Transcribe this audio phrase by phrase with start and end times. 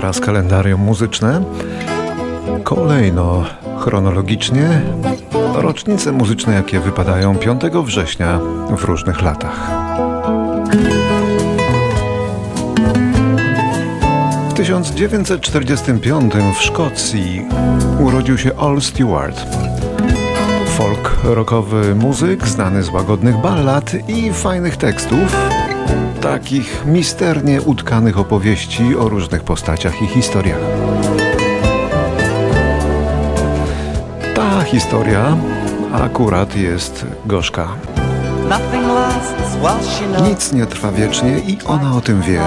[0.00, 1.42] teraz kalendarium muzyczne.
[2.64, 3.44] Kolejno
[3.78, 4.82] chronologicznie
[5.54, 8.38] rocznice muzyczne, jakie wypadają 5 września
[8.76, 9.70] w różnych latach.
[14.50, 17.44] W 1945 w Szkocji
[17.98, 19.40] urodził się Al Stewart.
[20.66, 25.36] Folk rockowy muzyk, znany z łagodnych ballad i fajnych tekstów,
[26.20, 30.60] takich misternie utkanych opowieści o różnych postaciach i historiach.
[34.34, 35.36] Ta historia
[35.92, 37.68] akurat jest gorzka.
[40.28, 42.40] Nic nie trwa wiecznie i ona o tym wie.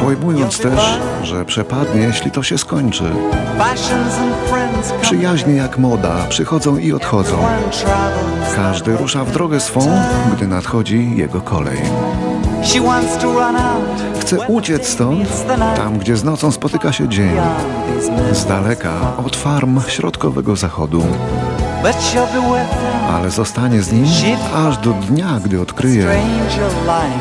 [0.00, 3.04] Pojmując też, że przepadnie, jeśli to się skończy.
[5.00, 7.38] Przyjaźnie jak moda przychodzą i odchodzą.
[8.56, 10.02] Każdy rusza w drogę swą,
[10.36, 11.78] gdy nadchodzi jego kolej.
[14.20, 17.36] Chce uciec stąd, tam gdzie z nocą spotyka się dzień,
[18.32, 18.92] z daleka
[19.26, 21.02] od farm środkowego zachodu.
[23.08, 24.06] Ale zostanie z nim
[24.54, 26.08] aż do dnia, gdy odkryje,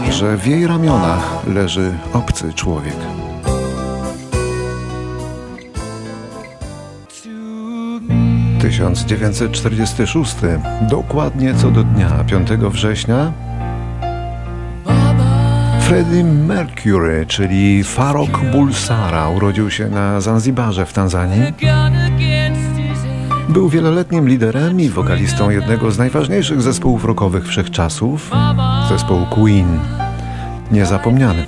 [0.10, 2.96] że w jej ramionach leży obcy człowiek.
[8.62, 13.32] Tysiąc dziewięćset czterdziesty szósty, dokładnie co do dnia 5 września
[15.82, 21.54] Freddie Mercury, czyli Farok Bulsara, urodził się na Zanzibarze w Tanzanii.
[23.54, 28.32] Był wieloletnim liderem i wokalistą jednego z najważniejszych zespołów rockowych wszechczasów,
[28.90, 29.80] zespołu Queen.
[30.72, 31.48] Niezapomniany.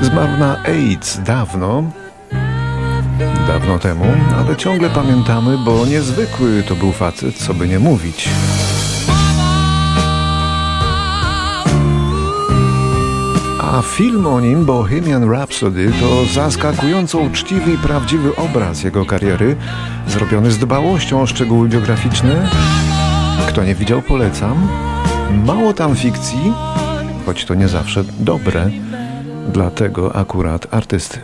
[0.00, 1.84] Zmarł na AIDS dawno,
[3.48, 4.04] dawno temu,
[4.38, 8.28] ale ciągle pamiętamy, bo niezwykły to był facet, co by nie mówić.
[13.78, 19.56] A film o nim, Bohemian Rhapsody, to zaskakująco uczciwy i prawdziwy obraz jego kariery,
[20.08, 22.50] zrobiony z dbałością o szczegóły biograficzne.
[23.48, 24.68] Kto nie widział, polecam.
[25.46, 26.52] Mało tam fikcji,
[27.26, 28.70] choć to nie zawsze dobre,
[29.52, 31.20] dla tego akurat artysty.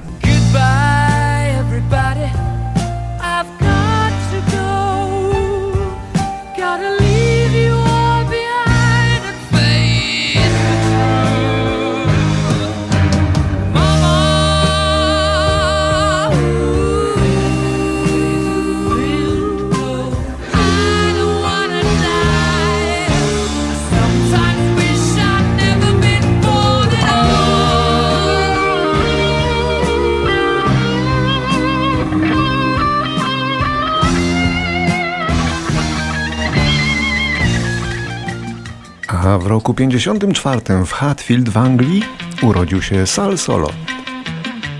[39.35, 42.03] A w roku 54 w Hatfield w Anglii
[42.43, 43.71] urodził się Sal Solo.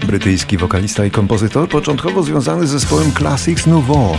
[0.07, 4.17] Brytyjski wokalista i kompozytor, początkowo związany z zespołem Classics Nouveau.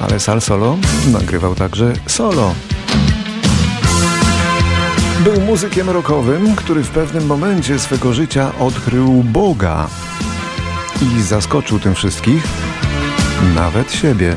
[0.00, 0.76] Ale Sal Solo
[1.12, 2.54] nagrywał także solo.
[5.24, 9.88] Był muzykiem rockowym, który w pewnym momencie swego życia odkrył Boga
[11.02, 12.42] i zaskoczył tym wszystkich,
[13.54, 14.36] nawet siebie.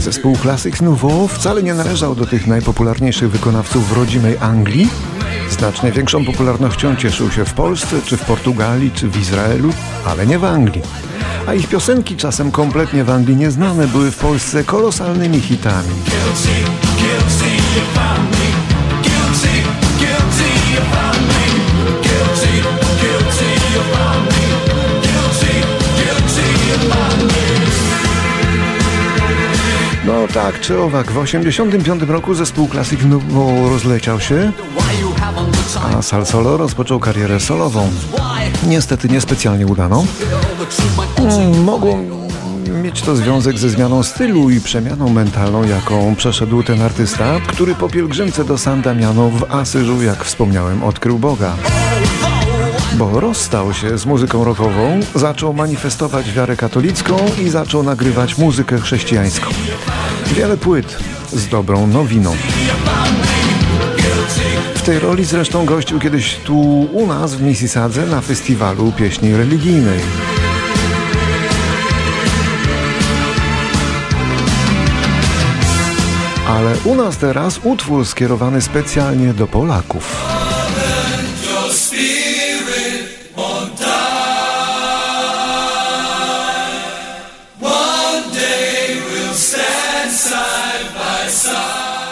[0.00, 4.88] Zespół Classics Nouveau wcale nie należał do tych najpopularniejszych wykonawców w rodzimej Anglii.
[5.50, 9.70] Znacznie większą popularnością cieszył się w Polsce, czy w Portugalii, czy w Izraelu,
[10.06, 10.82] ale nie w Anglii.
[11.46, 15.94] A ich piosenki, czasem kompletnie w Anglii nieznane, były w Polsce kolosalnymi hitami.
[30.08, 34.52] No tak czy owak, w 1985 roku zespół Classic Nouveau rozleciał się,
[35.96, 37.90] a Sal Solo rozpoczął karierę solową.
[38.66, 40.06] Niestety niespecjalnie udaną.
[41.16, 41.98] Hmm, mogło
[42.82, 47.88] mieć to związek ze zmianą stylu i przemianą mentalną, jaką przeszedł ten artysta, który po
[47.88, 51.56] pielgrzymce do San Damiano w Asyżu, jak wspomniałem, odkrył Boga
[52.98, 59.50] bo rozstał się z muzyką rockową, zaczął manifestować wiarę katolicką i zaczął nagrywać muzykę chrześcijańską.
[60.32, 60.96] Wiele płyt
[61.32, 62.36] z dobrą nowiną.
[64.74, 66.60] W tej roli zresztą gościł kiedyś tu
[66.92, 69.98] u nas w Mississadze na festiwalu pieśni religijnej.
[76.48, 80.37] Ale u nas teraz utwór skierowany specjalnie do Polaków.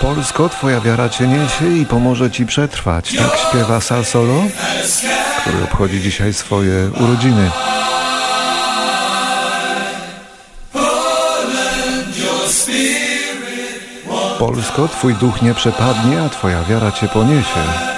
[0.06, 3.16] Polsko, twoja wiara cię niesie i pomoże ci przetrwać.
[3.16, 4.42] Tak śpiewa Sal Solo,
[5.40, 7.50] który obchodzi dzisiaj swoje urodziny.
[14.38, 17.95] Polsko, twój duch nie przepadnie, a twoja wiara cię poniesie.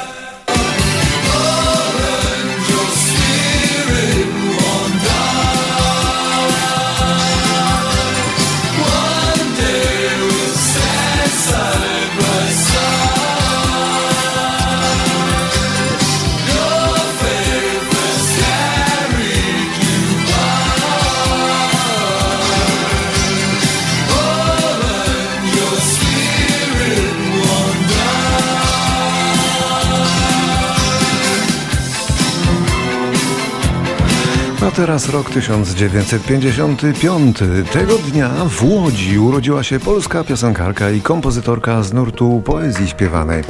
[34.79, 37.39] Teraz rok 1955.
[37.73, 43.45] Tego dnia w Łodzi urodziła się polska piosenkarka i kompozytorka z nurtu poezji śpiewanej.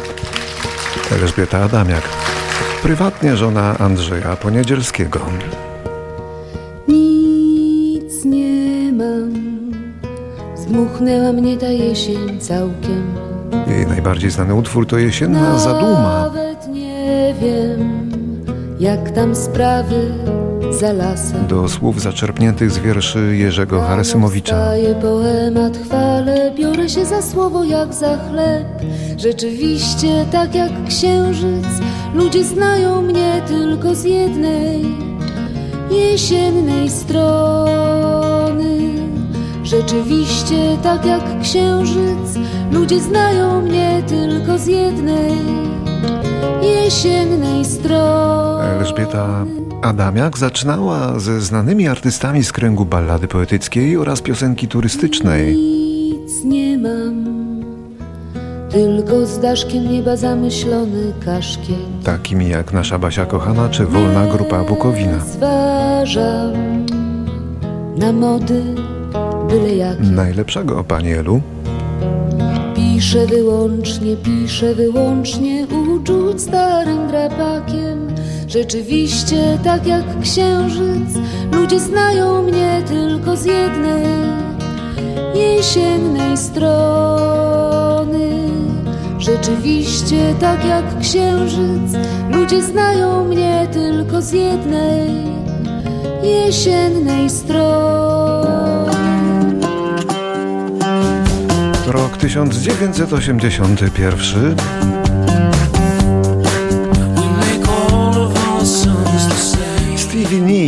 [1.13, 2.03] Elżbieta Adamiak.
[2.83, 5.21] Prywatnie żona Andrzeja Poniedzielskiego.
[6.89, 9.33] Nic nie mam,
[10.57, 13.15] zmuchnęła mnie ta jesień całkiem.
[13.67, 16.25] Jej najbardziej znany utwór to Jesienna Zaduma.
[16.25, 18.11] Nawet nie wiem,
[18.81, 20.15] jak tam sprawy
[20.79, 21.47] za lasem.
[21.47, 24.71] Do słów zaczerpniętych z wierszy Jerzego Harasymowicza.
[25.03, 28.67] Poemat chwalę, biorę się za słowo jak za chleb.
[29.17, 31.67] Rzeczywiście, tak jak księżyc,
[32.15, 34.85] ludzie znają mnie tylko z jednej
[35.91, 38.79] jesiennej strony.
[39.65, 42.39] Rzeczywiście, tak jak księżyc,
[42.73, 45.33] ludzie znają mnie tylko z jednej
[46.63, 48.65] jesiennej strony.
[48.65, 49.45] Elżbieta
[49.83, 55.57] Adamiak zaczynała ze znanymi artystami z kręgu ballady poetyckiej oraz piosenki turystycznej.
[55.57, 57.25] Nic nie mam,
[58.71, 62.05] tylko z daszkiem nieba zamyślony kaszkiet.
[62.05, 65.19] Takimi jak nasza Basia Kochana czy Wolna Grupa Bukowina.
[65.19, 66.53] Zważam
[67.97, 68.63] na mody
[69.49, 70.03] byle jakie.
[70.03, 71.41] Najlepszego, Pani Elu?
[72.77, 75.67] Piszę wyłącznie, piszę wyłącznie
[76.09, 78.09] uczuć starym drapakiem.
[78.49, 81.09] Rzeczywiście, tak jak księżyc,
[81.53, 84.07] ludzie znają mnie tylko z jednej
[85.35, 88.29] jesiennej strony.
[89.19, 91.93] Rzeczywiście, tak jak księżyc,
[92.31, 95.09] ludzie znają mnie tylko z jednej
[96.23, 98.49] jesiennej strony.
[101.87, 105.08] Rok 1981.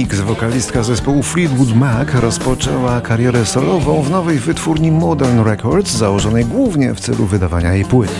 [0.01, 6.95] Nicks, wokalistka zespołu Fleetwood Mac, rozpoczęła karierę solową w nowej wytwórni Modern Records, założonej głównie
[6.95, 8.11] w celu wydawania jej płyt.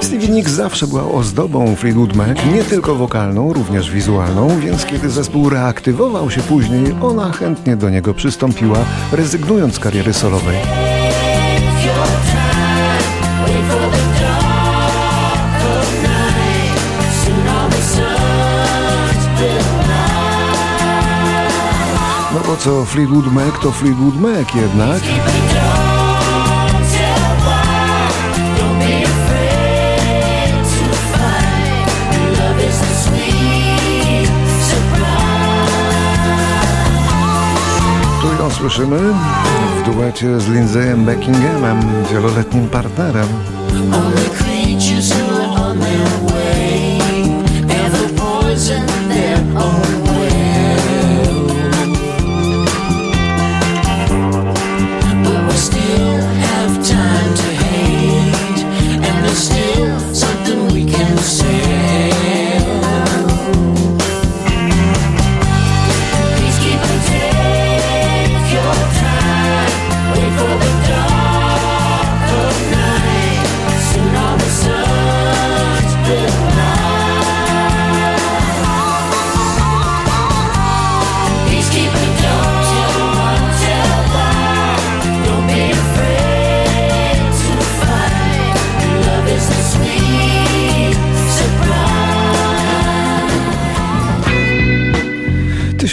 [0.00, 5.48] Stevie Nicks zawsze była ozdobą Fleetwood Mac, nie tylko wokalną, również wizualną, więc kiedy zespół
[5.48, 8.78] reaktywował się później, ona chętnie do niego przystąpiła,
[9.12, 10.56] rezygnując z kariery solowej.
[22.36, 25.02] No bo co Fleetwood Mac to Fleetwood Mac jednak.
[38.20, 38.98] Tu ją słyszymy
[39.80, 41.80] w duecie z Lindsayem Beckinghamem,
[42.12, 43.28] wieloletnim partnerem.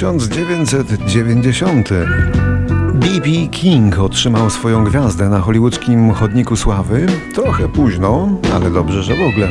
[0.04, 1.90] 1990.
[2.94, 3.48] B.B.
[3.52, 7.06] King otrzymał swoją gwiazdę na hollywoodzkim chodniku sławy.
[7.34, 9.50] Trochę późno, ale dobrze, że w ogóle.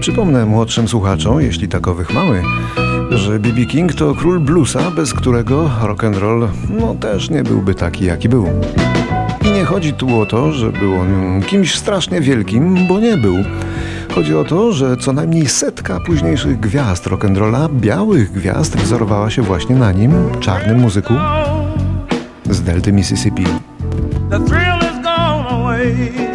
[0.00, 2.42] Przypomnę młodszym słuchaczom, jeśli takowych mamy,
[3.10, 3.66] że B.B.
[3.66, 8.28] King to król bluesa, bez którego rock and roll no też nie byłby taki, jaki
[8.28, 8.46] był.
[9.42, 13.36] I nie chodzi tu o to, że był on kimś strasznie wielkim, bo nie był.
[14.18, 19.76] Chodzi o to, że co najmniej setka późniejszych gwiazd rock'n'rolla, białych gwiazd, wzorowała się właśnie
[19.76, 21.14] na nim, czarnym muzyku
[22.50, 23.44] z delty Mississippi.
[24.30, 26.27] The thrill is gone away.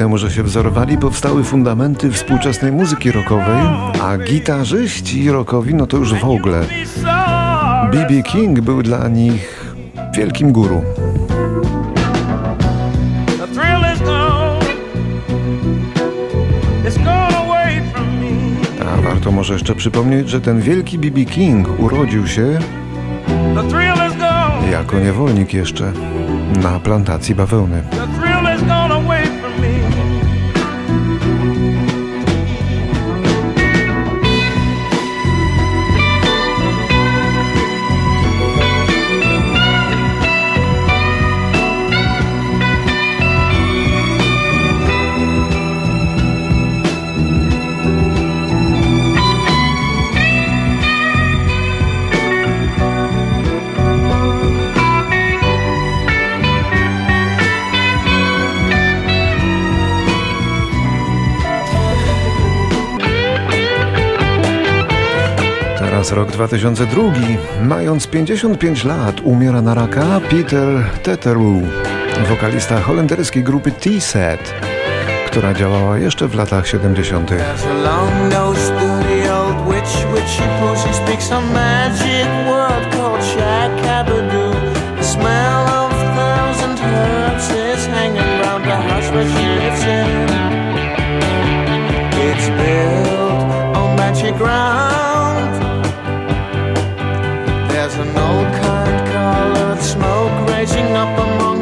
[0.00, 3.60] Temu, że się wzorowali, powstały fundamenty współczesnej muzyki rockowej,
[4.02, 6.64] a gitarzyści rockowi, no to już w ogóle.
[7.92, 8.22] B.B.
[8.22, 9.74] King był dla nich
[10.16, 10.82] wielkim guru.
[18.92, 21.24] A warto może jeszcze przypomnieć, że ten wielki B.B.
[21.24, 22.58] King urodził się
[24.70, 25.92] jako niewolnik jeszcze
[26.62, 27.82] na plantacji bawełny.
[66.12, 67.02] Rok 2002.
[67.62, 71.62] Mając 55 lat umiera na raka Peter Teteru,
[72.28, 74.54] wokalista holenderskiej grupy T-Set,
[75.26, 77.30] która działała jeszcze w latach 70.
[77.30, 79.50] There's a long-nosed dirty old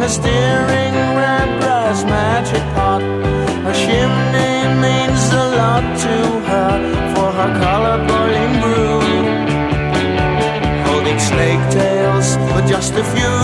[0.08, 3.02] steering red brass magic pot.
[3.70, 6.16] A chimney means a lot to
[6.50, 6.74] her
[7.14, 9.00] for her color boiling brew.
[10.88, 13.38] Holding snake tails for just a few.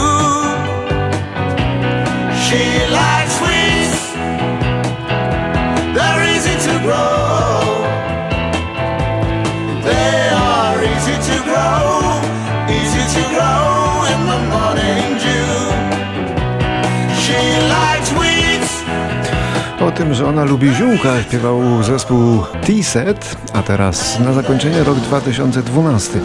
[19.95, 26.21] Tym, że ona lubi ziółka, śpiewał zespół T-Set, a teraz na zakończenie rok 2012.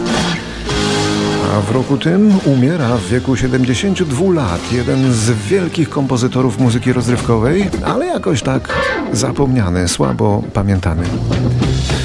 [1.52, 7.70] A w roku tym umiera w wieku 72 lat jeden z wielkich kompozytorów muzyki rozrywkowej,
[7.84, 8.74] ale jakoś tak
[9.12, 11.02] zapomniany, słabo pamiętany.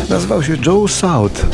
[0.10, 1.46] Nazywał się Joe South.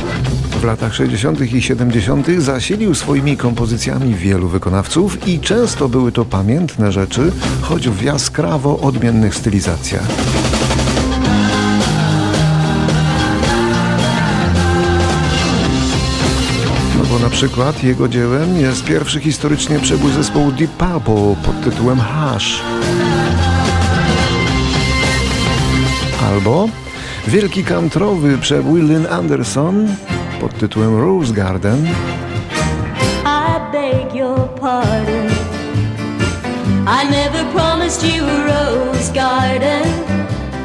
[0.61, 1.41] W latach 60.
[1.53, 2.27] i 70.
[2.37, 7.31] zasilił swoimi kompozycjami wielu wykonawców i często były to pamiętne rzeczy,
[7.61, 10.07] choć w jaskrawo odmiennych stylizacjach.
[17.31, 22.61] Przykład jego dziełem jest pierwszy historycznie przebój zespołu Deep Purple pod tytułem Hush.
[26.27, 26.69] Albo
[27.27, 29.87] wielki kantrowy przebój Lynn Anderson
[30.41, 31.87] pod tytułem Rose Garden.
[33.25, 35.27] I beg your pardon.
[36.87, 39.83] I never promised you a rose garden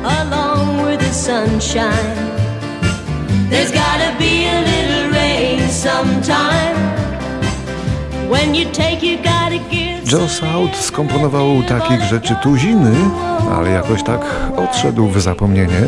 [0.04, 2.16] along with the sunshine.
[3.50, 4.95] There's gotta be a little
[10.12, 12.94] Joe South skomponował takich rzeczy tuziny,
[13.56, 14.20] ale jakoś tak
[14.56, 15.80] odszedł w zapomnienie.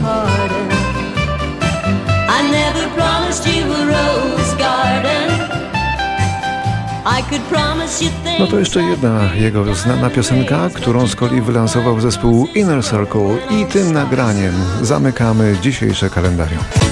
[8.38, 13.66] No to jeszcze jedna jego znana piosenka, którą z kolei wylansował zespół Inner Circle i
[13.66, 16.87] tym nagraniem zamykamy dzisiejsze kalendarium.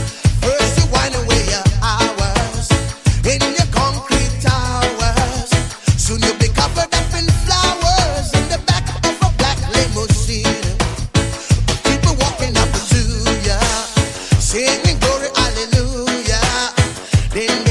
[17.37, 17.66] del